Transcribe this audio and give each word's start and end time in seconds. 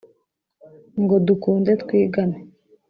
Ngo 1.01 1.15
dukunde 1.27 1.71
twigane 1.81 2.37